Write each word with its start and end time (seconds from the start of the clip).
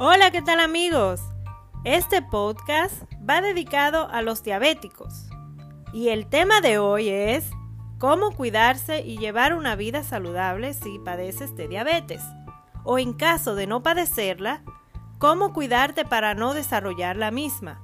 Hola, 0.00 0.32
¿qué 0.32 0.42
tal 0.42 0.58
amigos? 0.58 1.20
Este 1.84 2.20
podcast 2.20 3.04
va 3.30 3.40
dedicado 3.40 4.08
a 4.10 4.22
los 4.22 4.42
diabéticos 4.42 5.28
y 5.92 6.08
el 6.08 6.26
tema 6.26 6.60
de 6.60 6.78
hoy 6.78 7.10
es 7.10 7.48
cómo 8.00 8.32
cuidarse 8.32 9.02
y 9.02 9.18
llevar 9.18 9.54
una 9.54 9.76
vida 9.76 10.02
saludable 10.02 10.74
si 10.74 10.98
padeces 10.98 11.54
de 11.54 11.68
diabetes 11.68 12.20
o 12.82 12.98
en 12.98 13.12
caso 13.12 13.54
de 13.54 13.68
no 13.68 13.84
padecerla, 13.84 14.64
cómo 15.18 15.52
cuidarte 15.52 16.04
para 16.04 16.34
no 16.34 16.54
desarrollar 16.54 17.16
la 17.16 17.30
misma. 17.30 17.80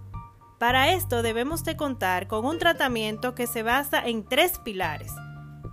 Para 0.58 0.92
esto 0.92 1.22
debemos 1.22 1.62
de 1.62 1.76
contar 1.76 2.26
con 2.26 2.44
un 2.44 2.58
tratamiento 2.58 3.36
que 3.36 3.46
se 3.46 3.62
basa 3.62 4.04
en 4.04 4.24
tres 4.24 4.58
pilares, 4.58 5.12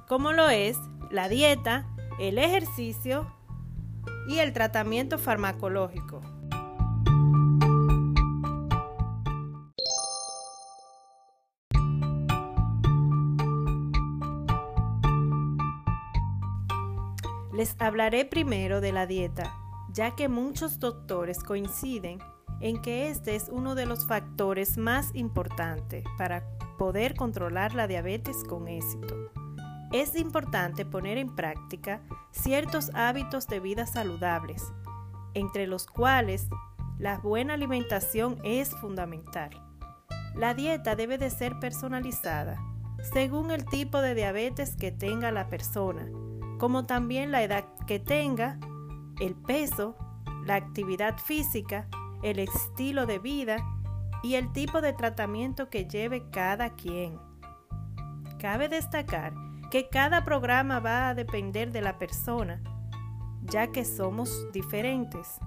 como 0.08 0.34
lo 0.34 0.50
es 0.50 0.78
la 1.10 1.30
dieta, 1.30 1.88
el 2.20 2.38
ejercicio 2.38 3.36
y 4.28 4.40
el 4.40 4.54
tratamiento 4.54 5.18
farmacológico. 5.18 6.22
Les 17.58 17.76
hablaré 17.80 18.24
primero 18.24 18.82
de 18.82 18.92
la 18.92 19.08
dieta, 19.08 19.52
ya 19.92 20.16
que 20.16 20.30
muchos 20.30 20.80
doctores 20.80 21.44
coinciden 21.44 22.20
en 22.62 22.80
que 22.82 23.10
este 23.10 23.36
es 23.36 23.50
uno 23.50 23.74
de 23.74 23.88
los 23.88 24.06
factores 24.06 24.78
más 24.78 25.10
importantes 25.16 26.04
para 26.20 26.44
poder 26.78 27.16
controlar 27.16 27.74
la 27.74 27.88
diabetes 27.88 28.44
con 28.44 28.68
éxito. 28.68 29.16
Es 29.92 30.16
importante 30.16 30.86
poner 30.86 31.18
en 31.18 31.36
práctica 31.36 32.02
ciertos 32.32 32.92
hábitos 32.94 33.48
de 33.48 33.60
vida 33.60 33.86
saludables, 33.86 34.64
entre 35.34 35.68
los 35.68 35.88
cuales 35.88 36.50
la 37.00 37.18
buena 37.20 37.54
alimentación 37.54 38.40
es 38.44 38.70
fundamental. 38.76 39.50
La 40.36 40.54
dieta 40.54 40.96
debe 40.96 41.18
de 41.18 41.30
ser 41.30 41.60
personalizada 41.60 42.62
según 43.14 43.52
el 43.52 43.66
tipo 43.66 44.02
de 44.02 44.16
diabetes 44.16 44.76
que 44.76 44.92
tenga 44.92 45.32
la 45.32 45.50
persona 45.50 46.08
como 46.58 46.86
también 46.86 47.32
la 47.32 47.44
edad 47.44 47.66
que 47.86 48.00
tenga, 48.00 48.60
el 49.20 49.36
peso, 49.36 49.96
la 50.46 50.56
actividad 50.56 51.18
física, 51.18 51.88
el 52.24 52.40
estilo 52.40 53.06
de 53.06 53.20
vida 53.20 53.58
y 54.24 54.36
el 54.36 54.52
tipo 54.52 54.82
de 54.82 54.94
tratamiento 54.94 55.70
que 55.70 55.86
lleve 55.86 56.30
cada 56.32 56.72
quien. 56.72 57.20
Cabe 58.40 58.70
destacar 58.70 59.34
que 59.70 59.90
cada 59.90 60.24
programa 60.24 60.80
va 60.80 61.10
a 61.10 61.16
depender 61.16 61.72
de 61.72 61.82
la 61.82 61.98
persona, 61.98 62.62
ya 63.44 63.72
que 63.72 63.84
somos 63.84 64.52
diferentes. 64.54 65.40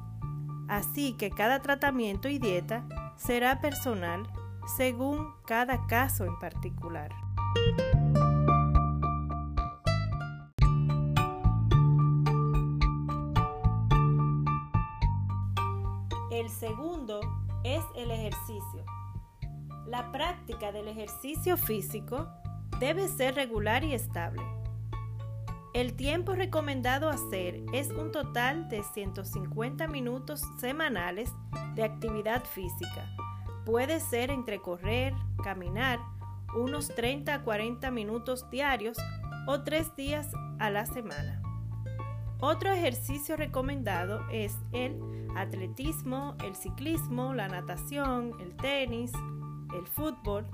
Así 0.68 1.14
que 1.16 1.30
cada 1.30 1.60
tratamiento 1.60 2.28
y 2.28 2.38
dieta 2.38 2.86
será 3.16 3.60
personal 3.60 4.22
según 4.76 5.32
cada 5.46 5.86
caso 5.86 6.24
en 6.24 6.38
particular. 6.38 7.10
El 16.30 16.48
segundo 16.48 17.20
es 17.64 17.82
el 17.96 18.10
ejercicio. 18.10 18.84
La 19.86 20.12
práctica 20.12 20.72
del 20.72 20.88
ejercicio 20.88 21.56
físico 21.56 22.28
debe 22.80 23.06
ser 23.06 23.34
regular 23.34 23.84
y 23.84 23.92
estable. 23.92 24.42
El 25.72 25.94
tiempo 25.94 26.34
recomendado 26.34 27.08
hacer 27.08 27.60
es 27.72 27.90
un 27.90 28.10
total 28.10 28.68
de 28.68 28.82
150 28.82 29.86
minutos 29.86 30.42
semanales 30.58 31.30
de 31.76 31.84
actividad 31.84 32.42
física. 32.44 33.14
Puede 33.64 34.00
ser 34.00 34.30
entre 34.30 34.60
correr, 34.60 35.14
caminar, 35.44 36.00
unos 36.56 36.88
30 36.88 37.34
a 37.34 37.42
40 37.42 37.90
minutos 37.92 38.50
diarios 38.50 38.96
o 39.46 39.60
tres 39.62 39.94
días 39.94 40.28
a 40.58 40.70
la 40.70 40.86
semana. 40.86 41.40
Otro 42.40 42.72
ejercicio 42.72 43.36
recomendado 43.36 44.22
es 44.32 44.56
el 44.72 44.98
atletismo, 45.36 46.34
el 46.42 46.56
ciclismo, 46.56 47.34
la 47.34 47.46
natación, 47.48 48.32
el 48.40 48.56
tenis, 48.56 49.12
el 49.74 49.86
fútbol. 49.86 50.46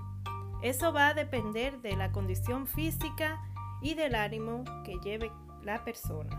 Eso 0.67 0.93
va 0.93 1.09
a 1.09 1.15
depender 1.15 1.81
de 1.81 1.97
la 1.97 2.11
condición 2.11 2.67
física 2.67 3.41
y 3.81 3.95
del 3.95 4.15
ánimo 4.15 4.65
que 4.85 4.99
lleve 5.03 5.31
la 5.63 5.85
persona. 5.85 6.31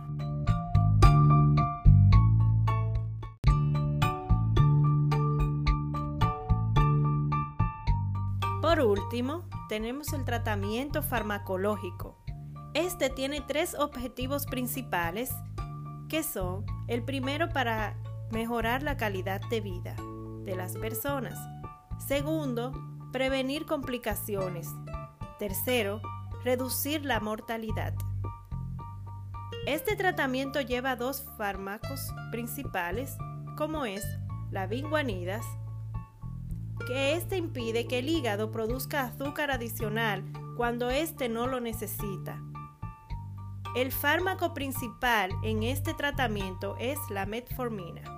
Por 8.62 8.82
último, 8.82 9.48
tenemos 9.70 10.12
el 10.12 10.26
tratamiento 10.26 11.02
farmacológico 11.02 12.18
este 12.78 13.10
tiene 13.10 13.42
tres 13.42 13.74
objetivos 13.74 14.46
principales 14.46 15.32
que 16.10 16.22
son 16.22 16.64
el 16.88 17.02
primero 17.02 17.50
para 17.50 17.96
mejorar 18.30 18.84
la 18.84 18.98
calidad 18.98 19.42
de 19.50 19.62
vida 19.62 19.96
de 20.44 20.56
las 20.56 20.78
personas. 20.78 21.40
Segundo, 21.98 22.72
prevenir 23.12 23.66
complicaciones. 23.66 24.70
Tercero, 25.40 26.02
reducir 26.44 27.06
la 27.06 27.20
mortalidad. 27.20 27.94
Este 29.66 29.96
tratamiento 29.96 30.62
lleva 30.62 30.96
dos 30.96 31.26
fármacos 31.38 32.14
principales, 32.32 33.18
como 33.58 33.86
es 33.86 34.06
la 34.52 34.66
vinguanidas, 34.66 35.46
que 36.86 37.14
este 37.14 37.38
impide 37.38 37.86
que 37.86 38.00
el 38.00 38.08
hígado 38.08 38.52
produzca 38.52 39.04
azúcar 39.04 39.52
adicional 39.52 40.24
cuando 40.56 40.90
éste 40.90 41.28
no 41.28 41.48
lo 41.48 41.60
necesita. 41.60 42.42
El 43.76 43.92
fármaco 43.92 44.54
principal 44.54 45.32
en 45.44 45.64
este 45.64 45.94
tratamiento 45.94 46.78
es 46.80 46.98
la 47.10 47.26
metformina. 47.26 48.17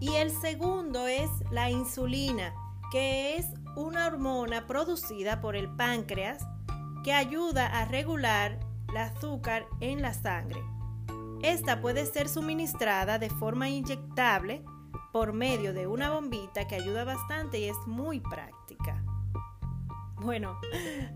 Y 0.00 0.14
el 0.16 0.30
segundo 0.30 1.06
es 1.06 1.30
la 1.50 1.70
insulina, 1.70 2.54
que 2.90 3.36
es 3.36 3.46
una 3.76 4.06
hormona 4.06 4.66
producida 4.66 5.40
por 5.40 5.56
el 5.56 5.68
páncreas 5.76 6.44
que 7.04 7.12
ayuda 7.12 7.66
a 7.66 7.84
regular 7.84 8.58
el 8.88 8.96
azúcar 8.96 9.66
en 9.80 10.02
la 10.02 10.14
sangre. 10.14 10.62
Esta 11.42 11.80
puede 11.80 12.06
ser 12.06 12.28
suministrada 12.28 13.18
de 13.18 13.30
forma 13.30 13.68
inyectable 13.68 14.62
por 15.12 15.32
medio 15.32 15.72
de 15.72 15.86
una 15.86 16.10
bombita 16.10 16.66
que 16.66 16.76
ayuda 16.76 17.04
bastante 17.04 17.58
y 17.58 17.64
es 17.64 17.76
muy 17.86 18.20
práctica. 18.20 19.04
Bueno, 20.16 20.58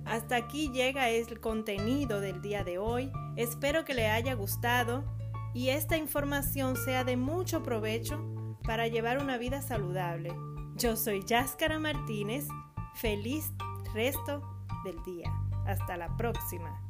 hasta 0.04 0.36
aquí 0.36 0.70
llega 0.70 1.10
el 1.10 1.40
contenido 1.40 2.20
del 2.20 2.40
día 2.40 2.64
de 2.64 2.78
hoy. 2.78 3.12
Espero 3.36 3.84
que 3.84 3.94
le 3.94 4.08
haya 4.08 4.34
gustado 4.34 5.04
y 5.52 5.68
esta 5.68 5.96
información 5.96 6.76
sea 6.76 7.04
de 7.04 7.16
mucho 7.16 7.62
provecho 7.62 8.18
para 8.64 8.88
llevar 8.88 9.19
una 9.19 9.38
vida 9.38 9.62
saludable. 9.62 10.34
Yo 10.76 10.97
soy 10.97 11.25
Yáscara 11.25 11.78
Martínez. 11.78 12.47
Feliz 12.94 13.52
resto 13.94 14.42
del 14.84 15.02
día. 15.04 15.32
Hasta 15.66 15.97
la 15.97 16.14
próxima. 16.16 16.80